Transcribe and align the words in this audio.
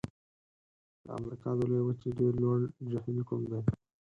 د 1.03 1.05
امریکا 1.19 1.49
د 1.57 1.61
لویې 1.69 1.85
وچې 1.85 2.09
ډېر 2.19 2.33
لوړ 2.41 2.59
جهیل 2.89 3.19
کوم 3.29 3.41
دی؟ 3.51 3.61